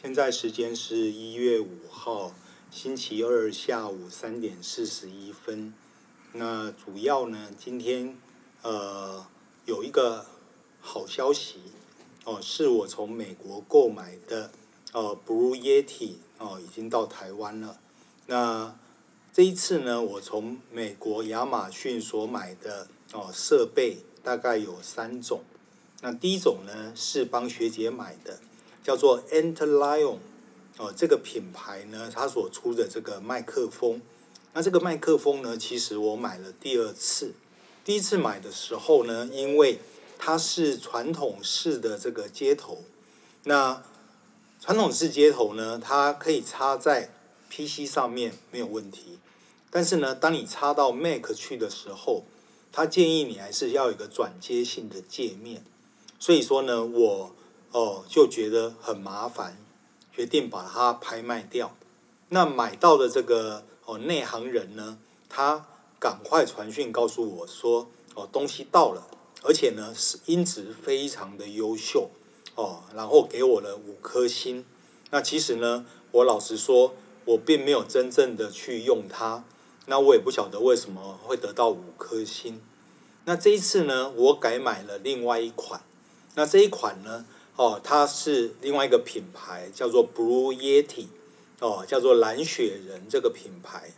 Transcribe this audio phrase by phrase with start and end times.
[0.00, 2.32] 现在时间是一月五号
[2.70, 5.74] 星期二下午三点四十一分。
[6.34, 8.16] 那主要呢，今天
[8.62, 9.26] 呃
[9.66, 10.24] 有一个
[10.80, 11.56] 好消息
[12.22, 14.52] 哦，是我从美国购买的
[14.92, 17.80] 呃 Blue Yeti 哦，已经到台湾了。
[18.26, 18.78] 那
[19.32, 25.42] 这一次呢，我从美国亚马逊所买的哦设备大概有三种。
[26.02, 28.38] 那第一种呢是帮学姐买的。
[28.88, 30.16] 叫做 Antlion
[30.78, 34.00] 哦，这个品牌呢，它所出的这个麦克风，
[34.54, 37.34] 那这个麦克风呢，其实我买了第二次，
[37.84, 39.80] 第一次买的时候呢，因为
[40.16, 42.78] 它是传统式的这个接头，
[43.44, 43.82] 那
[44.58, 47.10] 传统式接头呢，它可以插在
[47.50, 49.18] PC 上面没有问题，
[49.70, 52.24] 但是呢，当你插到 Mac 去的时候，
[52.72, 55.62] 它建议你还是要有一个转接性的界面，
[56.18, 57.34] 所以说呢，我。
[57.72, 59.58] 哦，就觉得很麻烦，
[60.12, 61.76] 决定把它拍卖掉。
[62.30, 65.66] 那买到的这个哦内行人呢，他
[65.98, 69.06] 赶快传讯告诉我说，哦东西到了，
[69.42, 72.10] 而且呢是音质非常的优秀
[72.54, 74.64] 哦，然后给我了五颗星。
[75.10, 76.94] 那其实呢，我老实说，
[77.24, 79.44] 我并没有真正的去用它，
[79.86, 82.60] 那我也不晓得为什么会得到五颗星。
[83.24, 85.82] 那这一次呢，我改买了另外一款，
[86.34, 87.26] 那这一款呢，
[87.58, 91.06] 哦，它是另外一个品牌，叫做 Blue Yeti，
[91.58, 93.90] 哦，叫做蓝雪人这个品牌。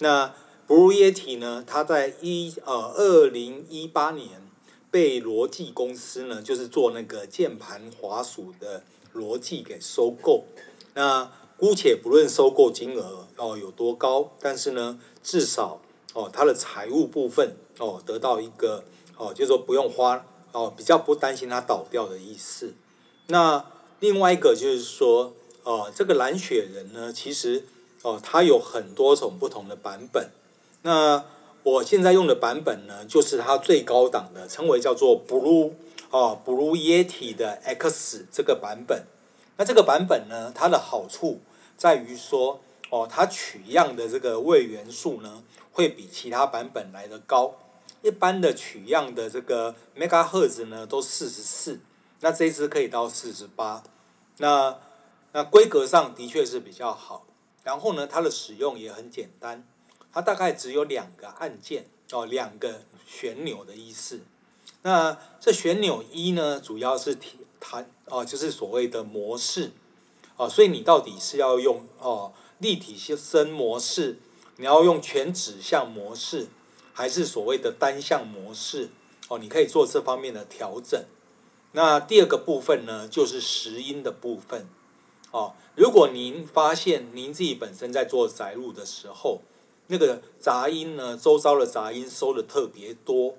[0.00, 0.34] 那
[0.68, 4.42] Blue Yeti 呢，它在一呃二零一八年
[4.90, 8.82] 被罗技公司呢，就是做那个键盘滑鼠的
[9.14, 10.44] 罗技给收购。
[10.92, 15.80] 那姑且不论收购金额哦有多高，但是呢，至少
[16.12, 18.84] 哦它的财务部分哦得到一个
[19.16, 22.74] 哦，就是说不用花哦，比较不担心它倒掉的意思。
[23.30, 23.62] 那
[24.00, 27.66] 另外一个就是说，哦，这个蓝雪人呢，其实
[28.00, 30.30] 哦，它有很多种不同的版本。
[30.80, 31.26] 那
[31.62, 35.72] 我现在用的版本呢，就是它最高档的，称为叫做 Blue
[36.08, 39.04] 哦，Blue Yeti 的 X 这个版本。
[39.58, 41.40] 那这个版本呢，它的好处
[41.76, 47.56] 在于说，哦，它取样的这个位元素呢，会比其他版本来得高。
[48.00, 51.80] 一般的取样的这个 Megahertz 呢，都四十四。
[52.20, 53.82] 那这一支可以到四十八，
[54.38, 54.76] 那
[55.32, 57.24] 那规格上的确是比较好，
[57.62, 59.64] 然后呢，它的使用也很简单，
[60.12, 64.20] 它大概只有两个按键哦，两个旋钮的意思。
[64.82, 67.16] 那这旋钮一呢，主要是
[67.60, 69.72] 弹哦，就是所谓的模式
[70.36, 74.18] 哦，所以你到底是要用哦立体声模式，
[74.56, 76.48] 你要用全指向模式，
[76.92, 78.90] 还是所谓的单向模式
[79.28, 79.38] 哦？
[79.38, 81.04] 你可以做这方面的调整。
[81.72, 84.66] 那第二个部分呢，就是拾音的部分。
[85.30, 89.42] 哦，如果您发现您自己本身在做宅录的时候，
[89.88, 93.34] 那个杂音呢，周遭的杂音收的特别多，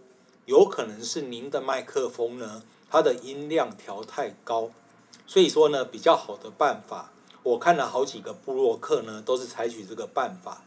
[0.46, 4.70] 有可能是您的麦克风呢，它的音量调太高。
[5.26, 7.12] 所以说呢，比较好的办法，
[7.42, 10.64] 我看了好几个部落客呢，都是采取这个办法，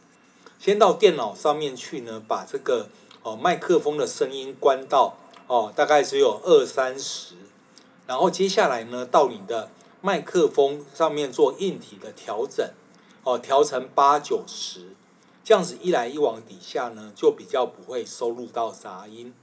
[0.59, 2.89] 先到电脑上面去呢，把这个
[3.23, 5.15] 哦麦克风的声音关到
[5.47, 7.35] 哦，大概只有二三十。
[8.05, 9.69] 然后接下来呢，到你的
[10.01, 12.69] 麦克风上面做硬体的调整，
[13.23, 14.89] 哦，调成八九十，
[15.43, 19.33] 这样子一来一往底下呢，就比较不会收录到杂音，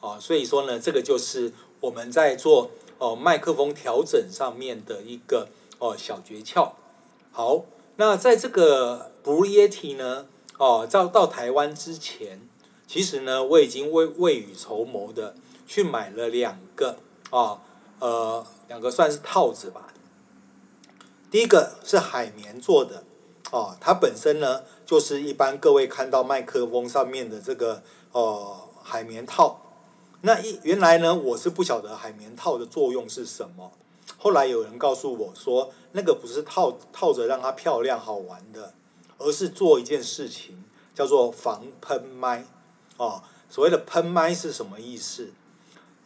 [0.00, 5.46] 哦，所以说呢，这个就是我们在做哦麦克风调整上面的一个
[5.78, 6.72] 哦小诀窍。
[7.30, 10.26] 好，那在这个 Blue Yeti 呢，
[10.58, 12.40] 哦，到到台湾之前，
[12.88, 15.36] 其实呢，我已经未未雨绸缪的
[15.68, 16.96] 去买了两个
[17.30, 17.38] 啊。
[17.38, 17.60] 哦
[18.00, 19.86] 呃，两个算是套子吧。
[21.30, 23.04] 第一个是海绵做的，
[23.52, 29.60] 哦，它本身呢就是一般各位看到麦克风上面的这个哦、呃、海绵套。
[30.22, 33.72] 那一原来呢我是不晓得海绵套的作用是什么，
[34.18, 38.74] 后来有人告诉我说，那个不是套套着让它漂亮好玩的，
[39.18, 40.64] 而是做一件事情
[40.94, 42.44] 叫做防喷麦。
[42.96, 45.32] 哦，所谓的喷麦是什么意思？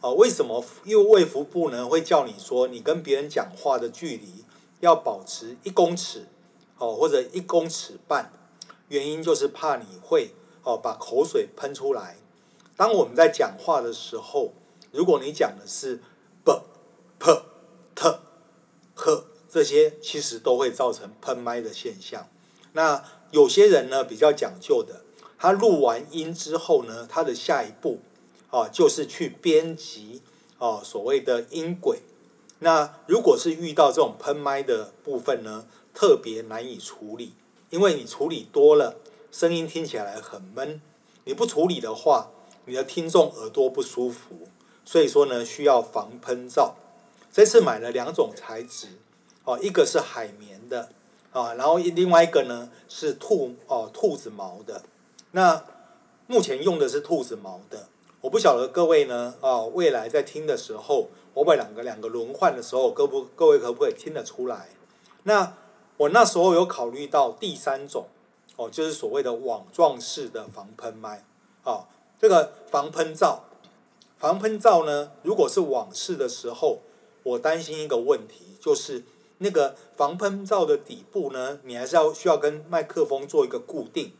[0.05, 0.63] 啊，为什么？
[0.83, 4.45] 因为卫福部呢会叫你说，你跟别人讲话的距离
[4.79, 6.27] 要保持一公尺，
[6.77, 8.31] 哦，或者一公尺半。
[8.89, 12.17] 原因就是怕你会哦把口水喷出来。
[12.77, 14.53] 当我们在讲话的时候，
[14.91, 15.99] 如果你讲的是
[16.43, 16.61] b、
[17.17, 17.43] p、
[17.95, 18.19] t、
[18.93, 22.27] h 这些，其实都会造成喷麦的现象。
[22.73, 25.01] 那有些人呢比较讲究的，
[25.39, 28.01] 他录完音之后呢，他的下一步。
[28.55, 30.21] 啊，就是去编辑
[30.59, 31.99] 啊，所谓的音轨，
[32.59, 37.33] 那如果是遇到这种喷麦的部分呢，特别难以处理，
[37.69, 38.95] 因为你处理多了，
[39.29, 40.79] 声音听起来很闷；
[41.25, 42.29] 你不处理的话，
[42.63, 44.47] 你的听众耳朵不舒服。
[44.85, 46.75] 所以说呢，需要防喷罩。
[47.33, 48.87] 这次买了两种材质，
[49.43, 50.91] 哦，一个是海绵的，
[51.33, 54.83] 啊，然后另外一个呢是兔哦兔子毛的。
[55.31, 55.65] 那
[56.27, 57.89] 目前用的是兔子毛的，
[58.25, 64.69] 我不晓得各位呢，啊，未来在听的时候，我把两个两个轮换的时候，各不各位可不可以听得出来？
[65.23, 65.53] 那
[65.97, 68.07] 我那时候有考虑到第三种，
[68.55, 71.23] 哦，就是所谓的网状式的防喷麦，
[71.63, 71.87] 啊，
[72.19, 73.43] 这个防喷罩。
[74.17, 76.79] 防喷罩呢，如果是网式的时候，
[77.21, 79.03] 我担心一个问题，就是
[79.37, 84.13] 那个防喷罩的底部呢，你还是要需要跟麦克风做一个固定。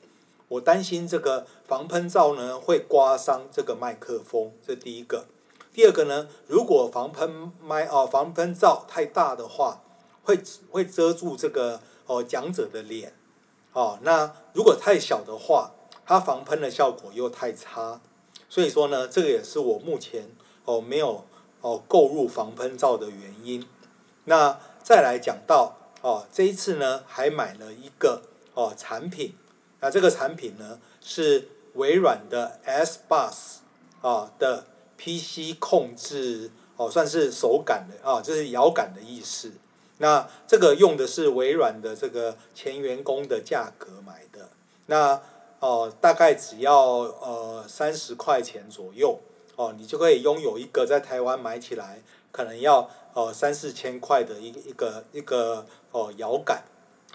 [0.48, 5.26] 我担心这个防喷罩呢会刮伤这个麦克风，这第一个。
[5.74, 9.82] 第二个呢，如果防喷麦哦防喷罩太大的话，
[10.24, 10.40] 会
[10.72, 13.14] 会遮住这个哦讲者的脸，
[13.74, 15.72] 哦，那如果太小的话，
[16.06, 18.00] 它防喷的效果又太差。
[18.48, 20.30] 所以说呢，这个也是我目前
[20.64, 21.26] 哦没有
[21.60, 23.68] 哦购入防喷罩的原因。
[24.26, 28.22] 那再来讲到哦，这一次呢还买了一个
[28.54, 29.36] 哦产品，
[29.80, 33.58] 那这个产品呢是微软的 S-Bus
[34.02, 34.66] 啊的
[34.98, 39.52] PC 控制哦，算是手感的啊，就是摇杆的意思。
[39.98, 44.50] 那这个用的是微软的这个前员工的价格买的。
[44.88, 45.22] 那
[45.60, 49.20] 哦，大概只要呃三十块钱左右
[49.56, 52.02] 哦，你就可以拥有一个在台湾买起来
[52.32, 56.64] 可能要呃三四千块的一一个一个哦摇杆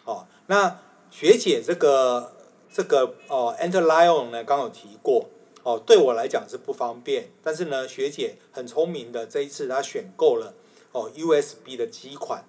[0.05, 0.27] 哦。
[0.47, 0.79] 那
[1.11, 2.33] 学姐这个
[2.73, 5.29] 这个哦，Enter Lion 呢，刚有提过
[5.63, 10.55] 哦，对我来讲是不方便，但是呢，学姐很聪明的，这一次她选购了
[10.93, 12.45] 哦 USB 的机款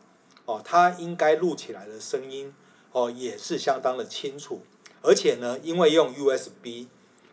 [0.46, 2.54] 哦，它应该录起来的声音
[2.92, 4.62] 哦也是相当的清楚。
[5.02, 6.86] 而且呢，因为用 USB，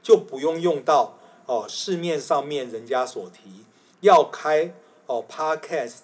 [0.03, 3.67] 就不用用到哦市面上面人家所提
[4.01, 4.75] 要开
[5.07, 5.99] 哦 Podcast，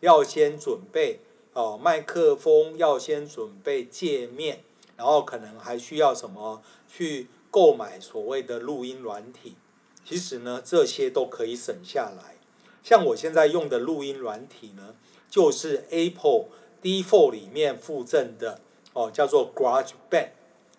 [0.00, 1.20] 要先准备
[1.52, 4.64] 哦麦克风，要先准备界面，
[5.00, 9.56] 然后可能还需要什么去购买所谓的录音软体。
[10.04, 12.36] 其实呢，这些都可以省下来。
[12.82, 14.94] 像我现在用的录音软体呢，
[15.30, 16.48] 就是 Apple
[16.82, 18.60] def 里面附赠的
[18.92, 20.32] 哦，叫做 GarageBand。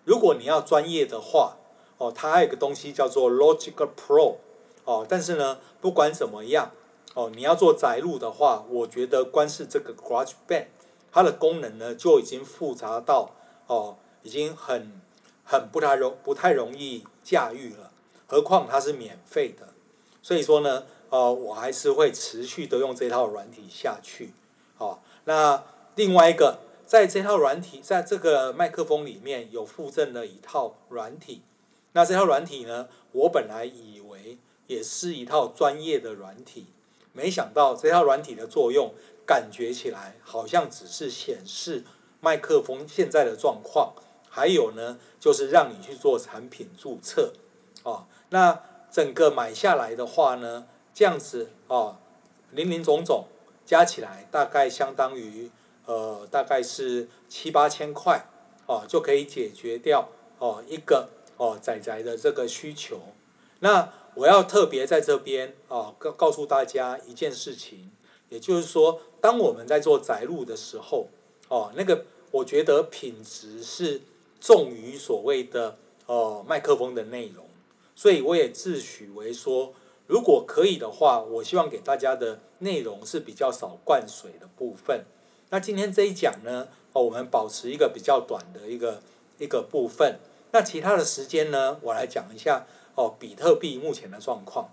[0.04, 1.56] 如果你要专业的话，
[1.98, 4.36] 哦，它还有个东西叫做 Logic Pro，
[4.84, 6.70] 哦，但是呢，不管怎么样，
[7.14, 10.66] 哦，你要做载录的话，我觉得光是这个 GarageBand，
[11.10, 13.34] 它的功能呢就已经复杂到，
[13.66, 15.00] 哦，已经很
[15.44, 17.90] 很不太容不太容易驾驭了，
[18.26, 19.68] 何况它是免费的，
[20.22, 24.32] 所以说呢，呃，我还是会持续的用这套软体下去，
[24.78, 25.64] 哦，那
[25.96, 26.58] 另外一个。
[26.84, 31.40] 在这套软体，在这个麦克风里面有附赠了一套软体，
[31.92, 34.36] 那这套软体呢，我本来以为
[34.66, 36.66] 也是一套专业的软体，
[37.14, 38.92] 没想到这套软体的作用，
[39.24, 41.84] 感觉起来好像只是显示
[42.20, 43.94] 麦克风现在的状况，
[44.34, 47.34] 还有呢，就是让你去做产品注册，
[47.82, 48.58] 哦，那
[48.90, 51.98] 整个买下来的话呢，这样子哦，
[52.50, 53.26] 林林总总
[53.66, 55.50] 加起来大概相当于。
[55.84, 58.24] 呃，大概是七八千块，
[58.66, 60.08] 哦，就可以解决掉
[60.38, 63.00] 哦一个哦宅宅的这个需求。
[63.58, 67.90] 那我要特别在这边哦告告诉大家一件事情，
[68.28, 71.08] 也就是说，当我们在做宅录的时候，
[71.48, 74.02] 哦，那个我觉得品质是
[74.42, 77.46] 重于所谓的哦麦克风的内容，
[77.94, 79.72] 所以我也自诩为说，
[80.08, 85.04] 如果可以的话，我希望给大家的内容是比较少灌水的部分。
[85.50, 89.00] 那今天这一讲呢，哦，我们保持一个比较短的一个
[89.38, 90.18] 一个部分。
[90.50, 94.70] 那其他的时间呢，我来讲一下哦，比特币目前的状况。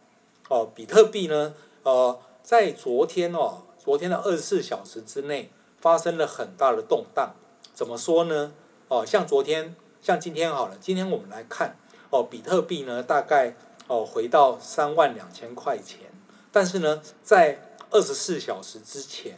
[0.49, 7.35] 哦，比特币呢，呃，在昨天哦，昨天的二十四小时之内发生了很大的动荡。
[7.75, 8.51] 怎么说呢？
[8.89, 11.77] 哦，像昨天，像今天好了，今天我们来看
[12.09, 13.55] 哦，比特币呢，大概
[13.87, 16.11] 哦回到三万两千块钱，
[16.51, 19.37] 但是呢，在二十四小时之前。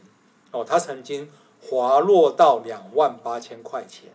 [0.53, 1.31] 哦，它曾经
[1.61, 4.09] 滑落到两万八千块钱，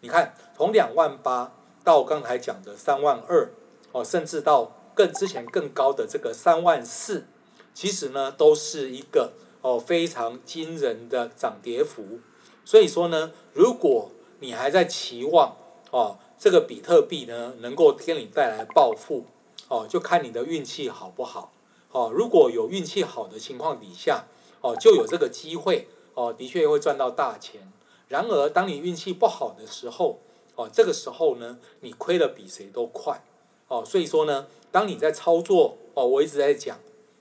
[0.00, 1.52] 你看，从两万八
[1.84, 3.50] 到刚才讲的三万二，
[3.92, 7.26] 哦，甚至到更之前更高的这个三万四，
[7.74, 12.20] 其实呢，都是一个哦非常惊人的涨跌幅。
[12.64, 14.10] 所以说呢，如果
[14.44, 15.56] 你还在期望
[15.90, 19.24] 哦这个比特币呢能够给你带来暴富，
[19.68, 21.52] 哦，就看你的运气好不好。
[21.90, 24.26] 哦，如果有运气好的情况底下。
[24.66, 27.70] 哦，就有这个机会哦，的确会赚到大钱。
[28.08, 30.20] 然而，当你运气不好的时候，
[30.54, 33.22] 哦，这个时候呢，你亏的比谁都快。
[33.68, 36.78] 哦，所以说呢，当你在操作，哦，我一直在讲，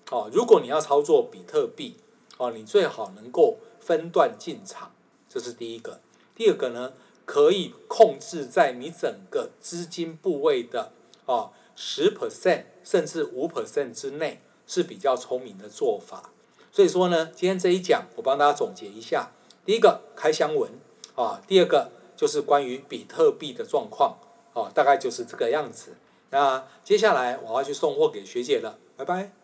[0.09, 1.97] 哦，如果你要操作比特币，
[2.37, 4.93] 哦，你最好能够分段进场，
[5.27, 5.99] 这是第一个。
[6.33, 6.93] 第二个呢，
[7.25, 10.91] 可以控制在你整个资金部位的
[11.25, 16.31] 哦十 percent 甚至五 percent 之内，是比较聪明的做法。
[16.71, 19.31] 所以说呢，今天这一讲我帮大家总结一下：
[19.65, 20.71] 第一个开箱文
[21.15, 24.17] 啊，第二个就是关于比特币的状况
[24.53, 25.95] 啊，大概就是这个样子。
[26.31, 29.42] 那接下来我要去送货给学姐了，拜拜。